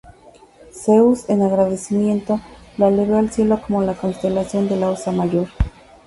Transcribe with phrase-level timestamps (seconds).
[0.73, 2.41] Zeus, en agradecimiento,
[2.79, 5.47] la elevó al cielo como la constelación de la Osa Mayor.